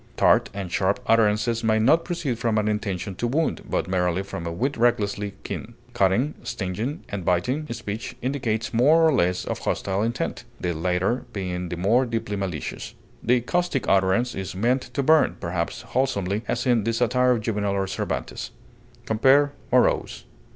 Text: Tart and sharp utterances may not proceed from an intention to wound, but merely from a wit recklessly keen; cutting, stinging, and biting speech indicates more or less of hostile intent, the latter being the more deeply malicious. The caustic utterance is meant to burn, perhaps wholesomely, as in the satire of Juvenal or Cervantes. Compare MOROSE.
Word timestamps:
Tart 0.17 0.49
and 0.51 0.71
sharp 0.71 0.99
utterances 1.05 1.63
may 1.63 1.77
not 1.77 2.03
proceed 2.05 2.39
from 2.39 2.57
an 2.57 2.67
intention 2.67 3.13
to 3.17 3.27
wound, 3.27 3.61
but 3.69 3.87
merely 3.87 4.23
from 4.23 4.47
a 4.47 4.51
wit 4.51 4.75
recklessly 4.75 5.35
keen; 5.43 5.75
cutting, 5.93 6.33
stinging, 6.41 7.03
and 7.09 7.23
biting 7.23 7.67
speech 7.71 8.15
indicates 8.19 8.73
more 8.73 9.07
or 9.07 9.13
less 9.13 9.45
of 9.45 9.59
hostile 9.59 10.01
intent, 10.01 10.43
the 10.59 10.73
latter 10.73 11.25
being 11.33 11.69
the 11.69 11.77
more 11.77 12.07
deeply 12.07 12.35
malicious. 12.35 12.95
The 13.21 13.41
caustic 13.41 13.87
utterance 13.87 14.33
is 14.33 14.55
meant 14.55 14.81
to 14.95 15.03
burn, 15.03 15.37
perhaps 15.39 15.83
wholesomely, 15.83 16.41
as 16.47 16.65
in 16.65 16.83
the 16.83 16.93
satire 16.93 17.29
of 17.33 17.41
Juvenal 17.41 17.75
or 17.75 17.85
Cervantes. 17.85 18.49
Compare 19.05 19.51
MOROSE. 19.71 20.23